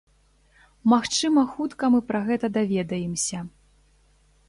Магчыма 0.93 1.45
хутка 1.53 1.83
мы 1.97 2.03
пра 2.09 2.25
гэта 2.31 2.53
даведаемся. 2.59 3.47